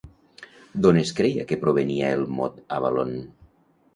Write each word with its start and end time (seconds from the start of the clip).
D'on 0.85 0.97
es 1.01 1.11
creia 1.19 1.45
que 1.51 1.59
provenia 1.65 2.09
el 2.19 2.25
mot 2.39 2.57
Avalon? 2.79 3.13